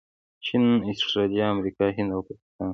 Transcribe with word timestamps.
چین، 0.45 0.63
اسټرلیا، 0.89 1.45
امریکا، 1.53 1.85
هند 1.95 2.09
او 2.15 2.21
پاکستان 2.27 2.69